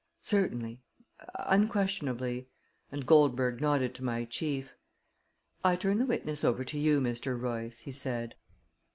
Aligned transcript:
"Certainly 0.23 0.79
unquestionably," 1.35 2.47
and 2.91 3.05
Goldberg 3.05 3.61
nodded 3.61 3.93
to 3.93 4.03
my 4.03 4.25
chief. 4.25 4.73
"I 5.63 5.75
turn 5.75 5.99
the 5.99 6.07
witness 6.07 6.43
over 6.43 6.63
to 6.63 6.79
you, 6.79 6.99
Mr. 6.99 7.39
Royce," 7.39 7.81
he 7.81 7.91
said. 7.91 8.33